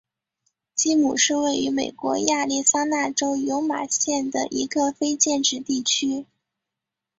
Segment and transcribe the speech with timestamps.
[0.73, 6.25] 基姆是位于美国亚利桑那州尤马县的一个非建制地区。